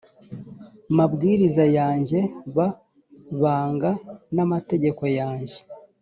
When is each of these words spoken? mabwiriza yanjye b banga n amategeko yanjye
mabwiriza 0.97 1.63
yanjye 1.77 2.19
b 2.55 2.57
banga 3.41 3.91
n 4.35 4.37
amategeko 4.45 5.03
yanjye 5.19 5.57